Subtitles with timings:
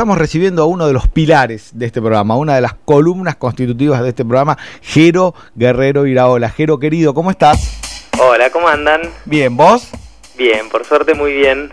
[0.00, 4.02] estamos recibiendo a uno de los pilares de este programa, una de las columnas constitutivas
[4.02, 6.48] de este programa, Jero Guerrero Iraola.
[6.48, 8.08] Jero, querido, ¿cómo estás?
[8.18, 9.02] Hola, ¿cómo andan?
[9.26, 9.90] Bien, ¿vos?
[10.38, 11.70] Bien, por suerte muy bien.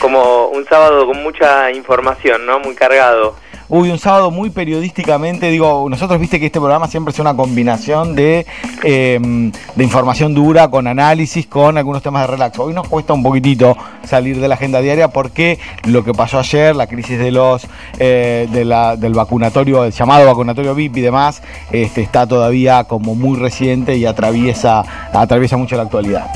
[0.00, 2.58] Como un sábado con mucha información, ¿no?
[2.58, 3.36] Muy cargado.
[3.72, 8.16] Uy, un sábado muy periodísticamente, digo, nosotros viste que este programa siempre es una combinación
[8.16, 8.44] de,
[8.82, 12.58] em, de información dura, con análisis, con algunos temas de relax.
[12.58, 16.74] Hoy nos cuesta un poquitito salir de la agenda diaria porque lo que pasó ayer,
[16.74, 17.64] la crisis de los
[18.00, 21.40] eh, del vacunatorio, el llamado vacunatorio VIP y demás,
[21.70, 24.82] este, está todavía como muy reciente y atraviesa,
[25.12, 26.26] atraviesa mucho la actualidad.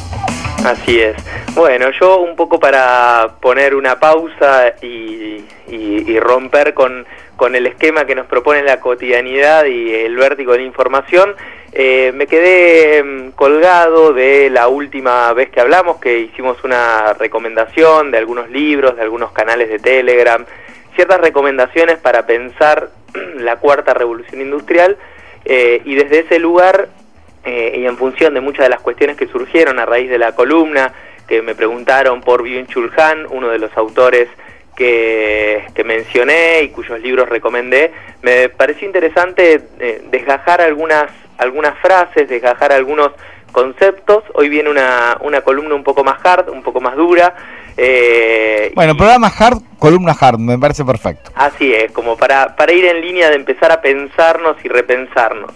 [0.64, 1.16] Así es.
[1.56, 5.42] Bueno, yo un poco para poner una pausa y
[6.20, 7.04] romper con
[7.36, 11.34] con el esquema que nos propone la cotidianidad y el vértigo de la información,
[11.72, 18.10] eh, me quedé mm, colgado de la última vez que hablamos, que hicimos una recomendación
[18.10, 20.44] de algunos libros, de algunos canales de Telegram,
[20.94, 22.90] ciertas recomendaciones para pensar
[23.36, 24.96] la cuarta revolución industrial
[25.44, 26.88] eh, y desde ese lugar
[27.44, 30.34] eh, y en función de muchas de las cuestiones que surgieron a raíz de la
[30.34, 30.92] columna,
[31.26, 34.28] que me preguntaron por Byung-Chul Han, uno de los autores
[34.74, 42.72] que, mencioné y cuyos libros recomendé, me pareció interesante eh, desgajar algunas, algunas frases, desgajar
[42.72, 43.12] algunos
[43.52, 44.24] conceptos.
[44.34, 47.34] Hoy viene una, una columna un poco más hard, un poco más dura.
[47.76, 51.30] Eh, bueno, programa hard, columna hard, me parece perfecto.
[51.34, 55.52] Así es, como para, para ir en línea de empezar a pensarnos y repensarnos.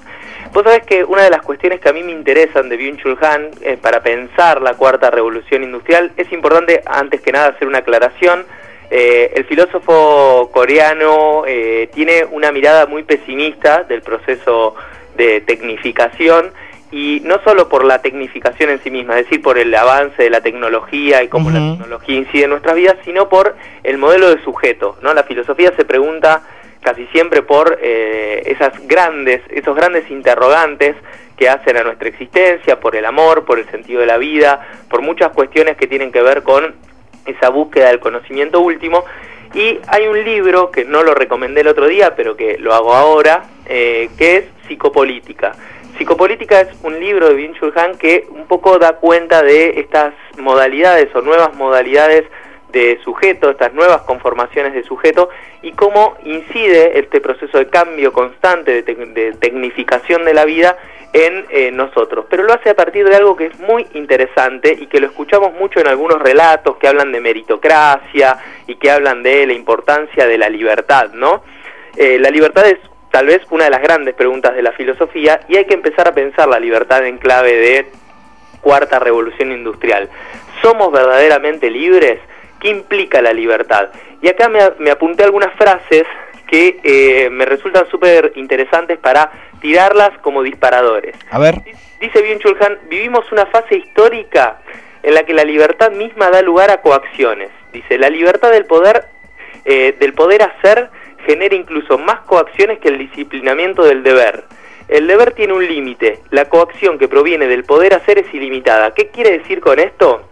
[0.53, 3.51] Vos sabés que una de las cuestiones que a mí me interesan de Byung-Chul Han
[3.61, 8.47] eh, para pensar la cuarta revolución industrial es importante, antes que nada, hacer una aclaración
[8.91, 14.75] eh, el filósofo coreano eh, tiene una mirada muy pesimista del proceso
[15.17, 16.53] de tecnificación
[16.91, 20.31] y no solo por la tecnificación en sí misma, es decir, por el avance de
[20.31, 24.43] la tecnología y cómo la tecnología incide en nuestras vidas, sino por el modelo de
[24.43, 24.97] sujeto.
[25.03, 25.13] ¿no?
[25.13, 26.43] La filosofía se pregunta
[26.81, 30.97] casi siempre por eh, esas grandes, esos grandes interrogantes
[31.37, 35.03] que hacen a nuestra existencia, por el amor, por el sentido de la vida, por
[35.03, 36.75] muchas cuestiones que tienen que ver con
[37.29, 39.05] esa búsqueda del conocimiento último.
[39.55, 42.95] Y hay un libro que no lo recomendé el otro día, pero que lo hago
[42.95, 45.53] ahora, eh, que es Psicopolítica.
[45.97, 51.15] Psicopolítica es un libro de Byung-Chul Han que un poco da cuenta de estas modalidades
[51.15, 52.25] o nuevas modalidades
[52.71, 55.31] de sujeto, estas nuevas conformaciones de sujeto
[55.63, 60.77] y cómo incide este proceso de cambio constante, de tecnificación de la vida
[61.13, 64.87] en eh, nosotros, pero lo hace a partir de algo que es muy interesante y
[64.87, 69.47] que lo escuchamos mucho en algunos relatos que hablan de meritocracia y que hablan de
[69.47, 71.43] la importancia de la libertad, ¿no?
[71.97, 72.79] Eh, la libertad es
[73.11, 76.13] tal vez una de las grandes preguntas de la filosofía y hay que empezar a
[76.13, 77.87] pensar la libertad en clave de
[78.61, 80.11] cuarta revolución industrial.
[80.61, 82.21] ¿Somos verdaderamente libres?
[82.61, 83.89] ¿Qué implica la libertad?
[84.21, 86.05] Y acá me, me apunté algunas frases
[86.49, 91.15] que eh, me resultan súper interesantes para tirarlas como disparadores.
[91.31, 91.63] A ver.
[92.01, 94.59] Dice bien Chulhan, vivimos una fase histórica
[95.03, 97.51] en la que la libertad misma da lugar a coacciones.
[97.73, 99.05] Dice, la libertad del poder,
[99.65, 100.91] eh, del poder hacer
[101.27, 104.45] genera incluso más coacciones que el disciplinamiento del deber.
[104.89, 108.95] El deber tiene un límite, la coacción que proviene del poder hacer es ilimitada.
[108.95, 110.23] ¿Qué quiere decir con esto?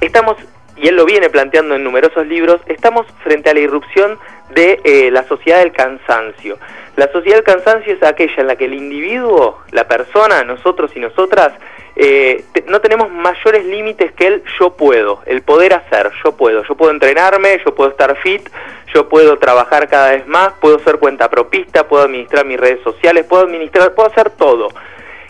[0.00, 0.36] Estamos,
[0.76, 4.18] y él lo viene planteando en numerosos libros, estamos frente a la irrupción
[4.54, 6.58] de eh, la sociedad del cansancio.
[6.96, 11.00] La sociedad del cansancio es aquella en la que el individuo, la persona, nosotros y
[11.00, 11.52] nosotras,
[11.94, 16.74] eh, no tenemos mayores límites que el yo puedo, el poder hacer, yo puedo, yo
[16.74, 18.48] puedo entrenarme, yo puedo estar fit,
[18.94, 23.26] yo puedo trabajar cada vez más, puedo ser cuenta propista, puedo administrar mis redes sociales,
[23.26, 24.68] puedo administrar, puedo hacer todo.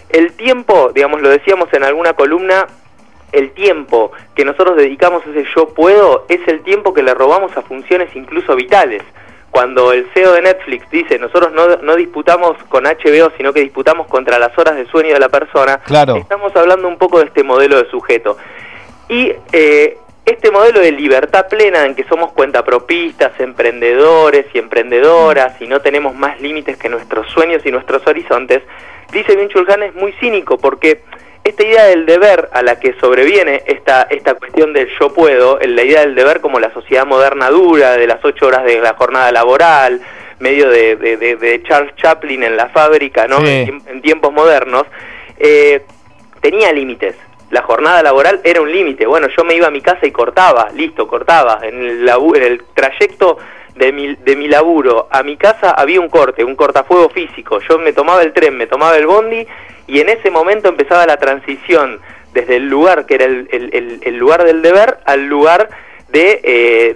[0.09, 2.67] El tiempo, digamos, lo decíamos en alguna columna,
[3.33, 7.57] el tiempo que nosotros dedicamos a ese yo puedo es el tiempo que le robamos
[7.57, 9.03] a funciones incluso vitales.
[9.51, 14.07] Cuando el CEO de Netflix dice nosotros no, no disputamos con HBO, sino que disputamos
[14.07, 16.17] contra las horas de sueño de la persona, claro.
[16.17, 18.37] estamos hablando un poco de este modelo de sujeto.
[19.09, 25.67] Y eh, este modelo de libertad plena en que somos cuentapropistas, emprendedores y emprendedoras y
[25.67, 28.63] no tenemos más límites que nuestros sueños y nuestros horizontes,
[29.13, 31.03] dice Bin Chulhan es muy cínico porque
[31.45, 35.83] esta idea del deber a la que sobreviene esta, esta cuestión del yo puedo, la
[35.83, 39.33] idea del deber como la sociedad moderna dura, de las ocho horas de la jornada
[39.33, 40.01] laboral,
[40.39, 43.45] medio de, de, Charles Chaplin en la fábrica, ¿no?
[43.45, 44.85] En, tiempos modernos,
[45.39, 45.83] eh,
[46.41, 47.17] tenía límites.
[47.51, 49.07] La jornada laboral era un límite.
[49.07, 51.61] Bueno, yo me iba a mi casa y cortaba, listo, cortaba.
[51.63, 53.39] En el, en el trayecto
[53.77, 57.61] de mi, de mi laburo a mi casa había un corte, un cortafuego físico.
[57.69, 59.47] Yo me tomaba el tren, me tomaba el bondi
[59.87, 62.01] y en ese momento empezaba la transición
[62.33, 65.69] desde el lugar que era el, el, lugar del deber al lugar
[66.09, 66.95] de,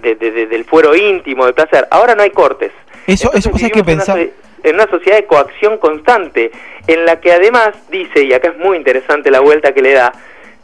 [0.50, 1.86] del fuero íntimo, del placer.
[1.90, 2.72] Ahora no hay cortes.
[3.06, 4.18] Eso, eso hay que pensar.
[4.18, 6.50] en una sociedad de coacción constante,
[6.86, 10.12] en la que además dice, y acá es muy interesante la vuelta que le da,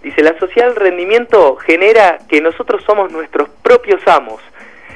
[0.03, 4.41] dice, la sociedad del rendimiento genera que nosotros somos nuestros propios amos,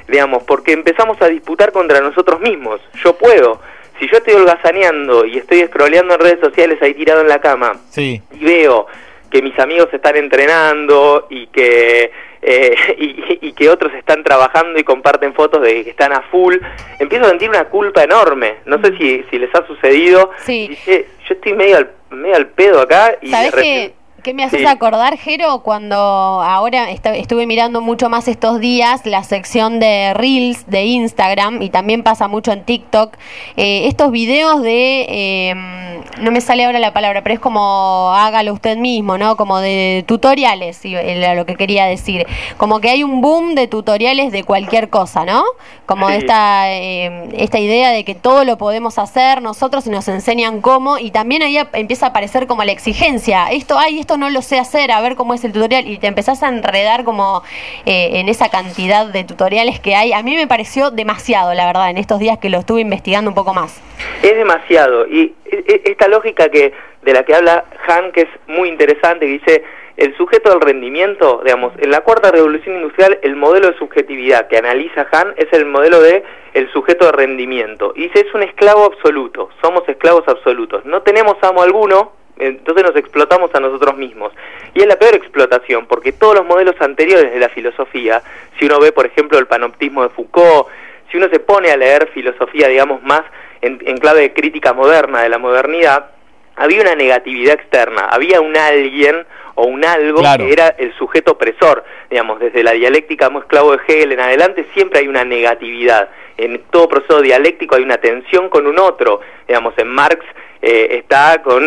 [0.09, 2.81] digamos, porque empezamos a disputar contra nosotros mismos.
[3.05, 3.61] Yo puedo,
[3.99, 7.73] si yo estoy holgazaneando y estoy scrolleando en redes sociales ahí tirado en la cama
[7.97, 8.87] y veo
[9.31, 12.11] que mis amigos están entrenando y que
[12.43, 16.57] eh, y, que otros están trabajando y comparten fotos de que están a full,
[16.99, 18.57] empiezo a sentir una culpa enorme.
[18.67, 20.31] No sé si, si les ha sucedido.
[20.45, 20.79] Sí.
[20.87, 23.93] yo estoy medio al, medio al pedo acá y ¿Sabes
[24.27, 29.79] ¿Qué me haces acordar, Jero, cuando ahora estuve mirando mucho más estos días la sección
[29.79, 33.17] de Reels de Instagram y también pasa mucho en TikTok?
[33.57, 35.86] Eh, estos videos de, em,
[36.21, 39.37] no me sale ahora la palabra, pero es como hágalo usted mismo, ¿no?
[39.37, 42.27] Como de tutoriales, era lo que quería decir.
[42.57, 45.45] Como que hay un boom de tutoriales de cualquier cosa, ¿no?
[45.87, 50.61] Como esta, em, esta idea de que todo lo podemos hacer nosotros y nos enseñan
[50.61, 53.49] cómo, y también ahí empieza a aparecer como la exigencia.
[53.51, 56.07] Esto, hay esto no lo sé hacer, a ver cómo es el tutorial, y te
[56.07, 57.43] empezás a enredar como
[57.85, 60.13] eh, en esa cantidad de tutoriales que hay.
[60.13, 63.35] A mí me pareció demasiado, la verdad, en estos días que lo estuve investigando un
[63.35, 63.81] poco más.
[64.27, 68.29] Es demasiado, y e, e, esta lógica que de la que habla Han, que es
[68.49, 69.65] muy interesante, que dice,
[69.97, 74.59] el sujeto del rendimiento, digamos, en la cuarta revolución industrial, el modelo de subjetividad que
[74.59, 76.25] analiza Han es el modelo de
[76.55, 77.93] el sujeto de rendimiento.
[77.95, 80.85] Y dice, es un esclavo absoluto, somos esclavos absolutos.
[80.85, 84.33] No tenemos amo alguno, entonces nos explotamos a nosotros mismos.
[84.75, 88.25] Y es la peor explotación, porque todos los modelos anteriores de la filosofía,
[88.59, 90.67] si uno ve, por ejemplo, el panoptismo de Foucault,
[91.13, 93.23] si uno se pone a leer filosofía, digamos, más
[93.61, 96.11] en, clave de crítica moderna de la modernidad,
[96.57, 101.85] había una negatividad externa, había un alguien o un algo que era el sujeto opresor,
[102.11, 106.63] digamos, desde la dialéctica muy esclavo de Hegel en adelante siempre hay una negatividad, en
[106.71, 110.25] todo proceso dialéctico hay una tensión con un otro, digamos, en Marx
[110.63, 111.67] eh, está con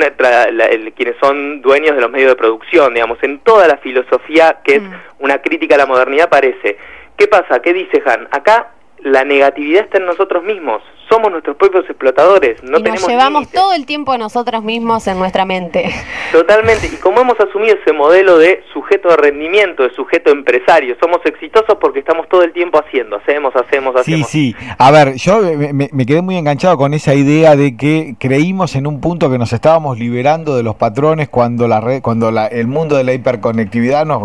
[0.95, 4.81] quienes son dueños de los medios de producción, digamos, en toda la filosofía que es
[4.81, 4.93] mm.
[5.19, 6.77] una crítica a la modernidad aparece.
[7.15, 7.61] ¿Qué pasa?
[7.61, 8.27] ¿Qué dice Han?
[8.31, 12.63] Acá la negatividad está en nosotros mismos somos nuestros propios explotadores.
[12.63, 15.89] No y nos llevamos todo el tiempo a nosotros mismos en nuestra mente.
[16.31, 16.87] Totalmente.
[16.87, 21.77] Y como hemos asumido ese modelo de sujeto de rendimiento, de sujeto empresario, somos exitosos
[21.81, 24.27] porque estamos todo el tiempo haciendo, hacemos, hacemos, hacemos.
[24.29, 24.75] Sí, sí.
[24.77, 25.41] A ver, yo
[25.73, 29.51] me, quedé muy enganchado con esa idea de que creímos en un punto que nos
[29.53, 34.05] estábamos liberando de los patrones cuando la red, cuando la, el mundo de la hiperconectividad
[34.05, 34.21] nos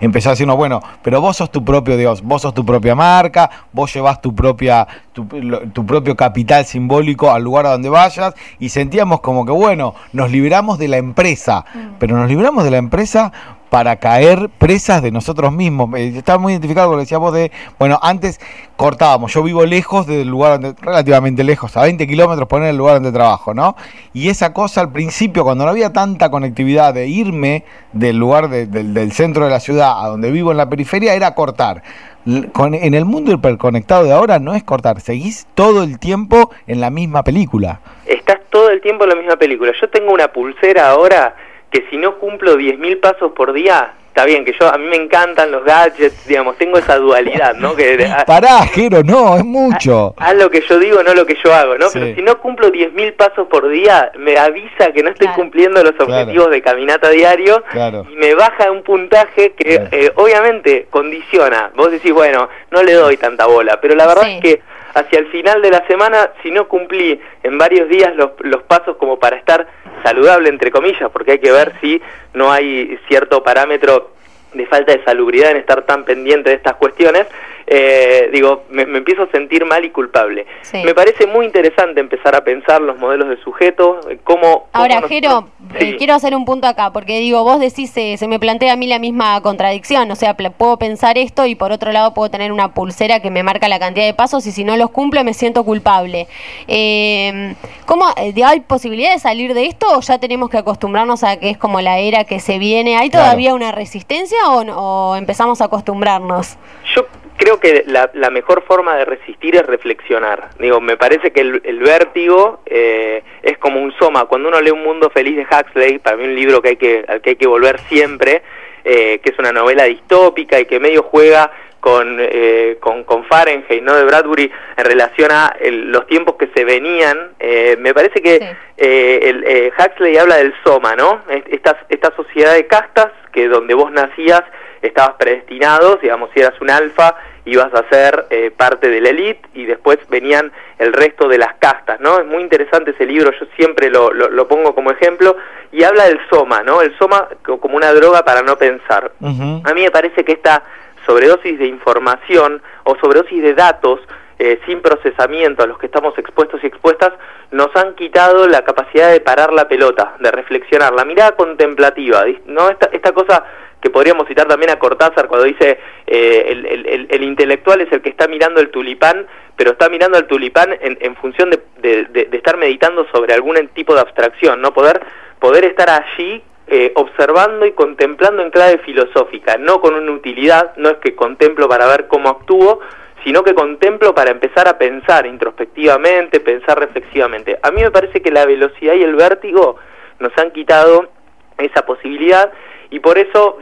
[0.00, 3.50] empezó a decirnos, bueno, pero vos sos tu propio Dios, vos sos tu propia marca,
[3.72, 5.26] vos llevas tu propia tu,
[5.72, 10.32] tu propio capital simbólico al lugar a donde vayas y sentíamos como que, bueno, nos
[10.32, 11.78] liberamos de la empresa, mm.
[12.00, 13.32] pero nos liberamos de la empresa
[13.70, 15.94] para caer presas de nosotros mismos.
[15.96, 18.40] Eh, estaba muy identificado con lo que decíamos de, bueno, antes
[18.76, 22.94] cortábamos, yo vivo lejos del lugar donde, relativamente lejos, a 20 kilómetros poner el lugar
[22.94, 23.76] donde trabajo, ¿no?
[24.12, 29.12] Y esa cosa al principio, cuando no había tanta conectividad de irme del lugar del
[29.12, 31.82] centro de la ciudad a donde vivo en la periferia, era cortar
[32.26, 36.90] en el mundo hiperconectado de ahora no es cortar, seguís todo el tiempo en la
[36.90, 37.80] misma película.
[38.06, 39.72] Estás todo el tiempo en la misma película.
[39.80, 41.36] Yo tengo una pulsera ahora
[41.70, 44.96] que si no cumplo 10.000 pasos por día, está bien, que yo a mí me
[44.96, 47.76] encantan los gadgets, digamos, tengo esa dualidad, ¿no?
[47.76, 50.12] Que, Pará, Jero, no, es mucho.
[50.16, 51.86] Haz lo que yo digo, no lo que yo hago, ¿no?
[51.92, 55.94] Pero si no cumplo 10.000 pasos por día, me avisa que no estoy cumpliendo los
[56.00, 57.62] objetivos de caminata diario
[58.10, 61.70] y me baja un puntaje que eh, obviamente condiciona.
[61.76, 64.62] Vos decís, bueno, no le doy tanta bola, pero la verdad es que
[64.98, 68.96] hacia el final de la semana, si no cumplí en varios días los, los pasos
[68.96, 69.66] como para estar
[70.04, 72.00] saludable, entre comillas, porque hay que ver si
[72.34, 74.12] no hay cierto parámetro
[74.54, 77.26] de falta de salubridad en estar tan pendiente de estas cuestiones,
[77.70, 80.46] eh, digo, me, empiezo a sentir mal y culpable.
[80.72, 84.68] Me parece muy interesante empezar a pensar los modelos de sujeto, cómo...
[84.72, 88.38] Ahora, Jero, eh, quiero hacer un punto acá, porque digo, vos decís, eh, se me
[88.38, 92.14] plantea a mí la misma contradicción, o sea, puedo pensar esto y por otro lado
[92.14, 94.90] puedo tener una pulsera que me marca la cantidad de pasos y si no los
[94.90, 96.26] cumplo me siento culpable.
[96.68, 101.50] Eh, ¿Cómo, hay posibilidad de salir de esto o ya tenemos que acostumbrarnos a que
[101.50, 102.96] es como la era que se viene?
[102.96, 106.56] ¿Hay todavía una resistencia o, o empezamos a acostumbrarnos?
[106.94, 107.04] Yo
[107.38, 110.50] creo que la, mejor forma de resistir es reflexionar.
[110.58, 114.26] Digo, me parece que el, vértigo eh, es como un soma.
[114.26, 117.04] Cuando uno lee Un Mundo Feliz de Huxley, para mí un libro que hay que,
[117.08, 118.42] al que hay que volver siempre,
[118.84, 123.82] eh, que es una novela distópica y que medio juega con, eh, con, con, Fahrenheit,
[123.82, 123.94] ¿no?
[123.94, 127.32] De Bradbury, en relación a los tiempos que se venían.
[127.38, 131.22] Eh, me parece que eh, el, Huxley habla del soma, ¿no?
[131.28, 134.42] Esta, esta sociedad de castas que donde vos nacías
[134.82, 139.64] estabas predestinado, digamos, si eras un alfa, ibas a ser parte de la élite y
[139.64, 142.18] después venían el resto de las castas, ¿no?
[142.18, 145.36] Es muy interesante ese libro, yo siempre lo, lo, pongo como ejemplo,
[145.72, 146.82] y habla del soma, ¿no?
[146.82, 147.28] El soma
[147.60, 149.12] como una droga para no pensar.
[149.22, 150.62] A mí me parece que esta
[151.06, 154.00] sobredosis de información o sobredosis de datos
[154.38, 157.12] eh, sin procesamiento a los que estamos expuestos y expuestas
[157.50, 162.68] nos han quitado la capacidad de parar la pelota, de reflexionar, la mirada contemplativa, ¿no?
[162.68, 163.42] Esta, esta cosa
[163.80, 168.10] que podríamos citar también a Cortázar cuando dice eh, el, el, intelectual es el que
[168.10, 172.36] está mirando el tulipán, pero está mirando el tulipán en, en función de, de, de,
[172.36, 175.00] estar meditando sobre algún tipo de abstracción, no poder
[175.38, 180.90] poder estar allí eh, observando y contemplando en clave filosófica, no con una utilidad, no
[180.90, 182.80] es que contemplo para ver cómo actúo,
[183.24, 187.58] sino que contemplo para empezar a pensar introspectivamente, pensar reflexivamente.
[187.62, 189.76] A mí me parece que la velocidad y el vértigo
[190.18, 191.08] nos han quitado
[191.56, 192.52] esa posibilidad
[192.90, 193.58] y por eso,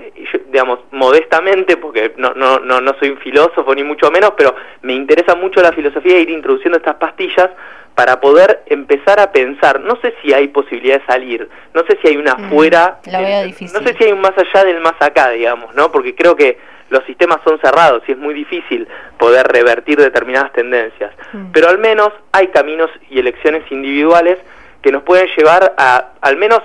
[0.51, 4.95] digamos, modestamente, porque no, no, no, no soy un filósofo ni mucho menos, pero me
[4.95, 7.51] interesa mucho la filosofía e ir introduciendo estas pastillas
[7.97, 12.09] para poder empezar a pensar, no sé si hay posibilidad de salir, no sé si
[12.09, 15.75] hay una mm, fuera, no sé si hay un más allá del más acá, digamos,
[15.75, 15.91] ¿no?
[15.91, 16.59] Porque creo que
[16.91, 18.87] los sistemas son cerrados y es muy difícil
[19.19, 21.53] poder revertir determinadas tendencias, mm.
[21.53, 24.39] pero al menos hay caminos y elecciones individuales
[24.83, 26.61] que nos pueden llevar a al menos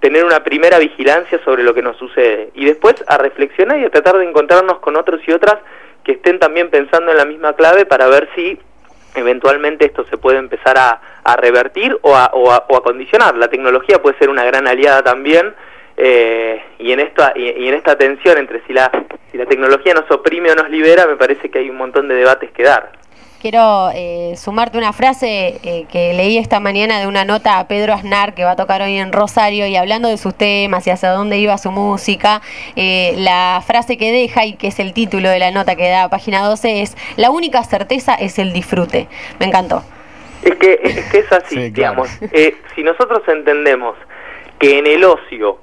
[0.00, 3.90] tener una primera vigilancia sobre lo que nos sucede y después a reflexionar y a
[3.90, 5.56] tratar de encontrarnos con otros y otras
[6.04, 8.58] que estén también pensando en la misma clave para ver si
[9.14, 11.00] eventualmente esto se puede empezar a,
[11.36, 13.36] revertir o a, o, a, condicionar.
[13.36, 15.54] La tecnología puede ser una gran aliada también
[15.96, 18.90] eh, y, en esta, y, en esta tensión entre si la,
[19.30, 22.14] si la tecnología nos oprime o nos libera, me parece que hay un montón de
[22.14, 22.92] debates que dar.
[23.40, 27.94] Quiero eh, sumarte una frase eh, que leí esta mañana de una nota a Pedro
[27.94, 31.08] Aznar que va a tocar hoy en Rosario y hablando de sus temas y hacia
[31.08, 32.42] dónde iba su música,
[32.76, 36.02] eh, la frase que deja y que es el título de la nota que da
[36.02, 39.08] a página 12 es La única certeza es el disfrute.
[39.38, 39.82] Me encantó.
[40.42, 42.10] Es que es, así, digamos.
[42.74, 43.96] si nosotros entendemos
[44.58, 45.60] que en el ocio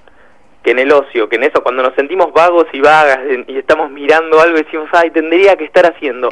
[0.63, 3.89] que en el ocio, que en eso, cuando nos sentimos vagos y vagas y estamos
[3.89, 6.29] mirando algo y decimos, ay, tendría que estar haciendo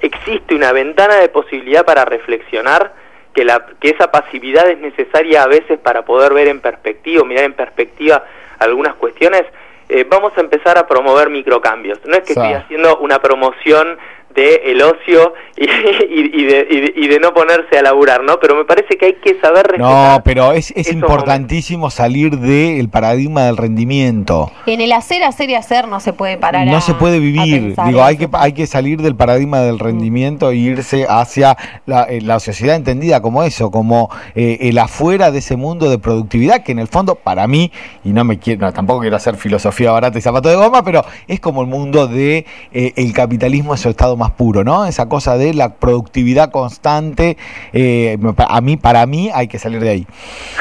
[0.00, 2.92] existe una ventana de posibilidad para reflexionar
[3.34, 7.44] que, la, que esa pasividad es necesaria a veces para poder ver en perspectiva, mirar
[7.44, 8.24] en perspectiva
[8.58, 9.44] algunas cuestiones,
[9.88, 11.98] eh, vamos a empezar a promover microcambios.
[12.04, 13.98] No es que estoy haciendo una promoción
[14.34, 18.38] de el ocio y, y, de, y, de, no ponerse a laburar, ¿no?
[18.40, 23.44] Pero me parece que hay que saber No, pero es, es importantísimo salir del paradigma
[23.44, 24.50] del rendimiento.
[24.66, 26.66] En el hacer, hacer y hacer no se puede parar.
[26.66, 27.74] No se puede vivir.
[27.86, 31.56] Digo, hay que, hay que salir del paradigma del rendimiento e irse hacia
[31.86, 35.98] la, eh, la, sociedad entendida como eso, como eh, el afuera de ese mundo de
[35.98, 37.70] productividad que en el fondo, para mí,
[38.04, 41.40] y no me quiero, tampoco quiero hacer filosofía barata y zapato de goma, pero es
[41.40, 44.86] como el mundo de eh, el capitalismo en su estado más puro, ¿no?
[44.86, 47.36] Esa cosa de la productividad constante,
[47.72, 50.06] eh, a mí, para mí hay que salir de ahí.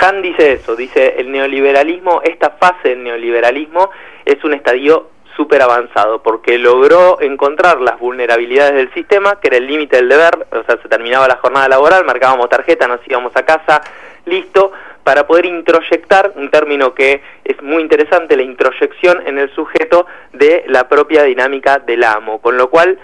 [0.02, 3.90] Han dice eso, dice el neoliberalismo, esta fase del neoliberalismo
[4.26, 9.68] es un estadio súper avanzado, porque logró encontrar las vulnerabilidades del sistema, que era el
[9.68, 13.44] límite del deber, o sea, se terminaba la jornada laboral, marcábamos tarjeta, nos íbamos a
[13.44, 13.82] casa,
[14.26, 14.74] listo,
[15.04, 20.66] para poder introyectar, un término que es muy interesante, la introyección en el sujeto de
[20.68, 23.00] la propia dinámica del amo, con lo cual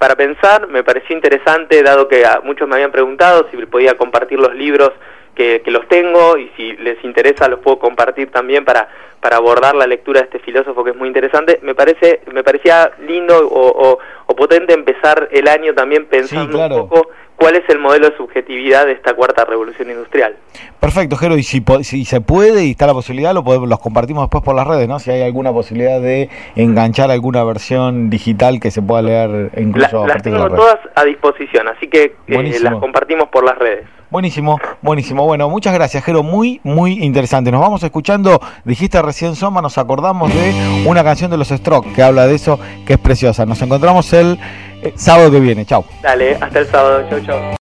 [0.00, 4.40] para pensar, me pareció interesante, dado que a muchos me habían preguntado si podía compartir
[4.40, 4.92] los libros
[5.34, 8.88] que, los tengo y si les interesa los puedo compartir también para,
[9.20, 11.60] para abordar la lectura de este filósofo que es muy interesante.
[11.62, 13.98] Me parece me parecía lindo o,
[14.34, 17.10] potente empezar el año también pensando un poco
[17.40, 20.36] cuál es el modelo de subjetividad de esta cuarta revolución industrial.
[20.78, 24.24] Perfecto, Jero, y si, si se puede y está la posibilidad, lo podemos, los compartimos
[24.24, 24.98] después por las redes, ¿no?
[24.98, 30.22] Si hay alguna posibilidad de enganchar alguna versión digital que se pueda leer incluso las
[30.22, 33.86] tengo todas a disposición, así que eh, las compartimos por las redes.
[34.10, 35.24] Buenísimo, buenísimo.
[35.24, 36.24] Bueno, muchas gracias, Jero.
[36.24, 37.52] Muy, muy interesante.
[37.52, 42.02] Nos vamos escuchando, dijiste recién Soma, nos acordamos de una canción de los Strokes que
[42.02, 43.46] habla de eso, que es preciosa.
[43.46, 44.36] Nos encontramos el
[44.96, 45.64] sábado que viene.
[45.64, 45.84] Chao.
[46.02, 47.06] Dale, hasta el sábado.
[47.08, 47.56] Chau, chau.